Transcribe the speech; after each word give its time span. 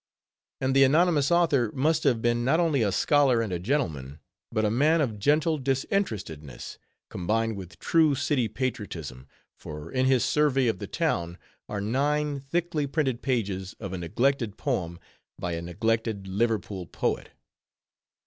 And 0.59 0.75
the 0.75 0.83
anonymous 0.83 1.29
author 1.31 1.71
must 1.73 2.05
have 2.05 2.23
been 2.23 2.43
not 2.43 2.59
only 2.59 2.81
a 2.81 2.91
scholar 2.91 3.39
and 3.39 3.53
a 3.53 3.59
gentleman, 3.59 4.17
but 4.51 4.65
a 4.65 4.71
man 4.71 4.99
of 4.99 5.19
gentle 5.19 5.59
disinterestedness, 5.59 6.79
combined 7.11 7.55
with 7.55 7.77
true 7.77 8.15
city 8.15 8.47
patriotism; 8.47 9.27
for 9.59 9.91
in 9.91 10.07
his 10.07 10.23
_"Survey 10.23 10.67
of__ 10.67 10.79
the 10.79 10.87
Town"_ 10.87 11.37
are 11.69 11.81
nine 11.81 12.39
thickly 12.39 12.87
printed 12.87 13.21
pages 13.21 13.75
of 13.79 13.93
a 13.93 13.97
neglected 13.99 14.57
poem 14.57 14.97
by 15.37 15.51
a 15.51 15.61
neglected 15.61 16.25
Liverpool 16.27 16.87
poet. 16.87 17.29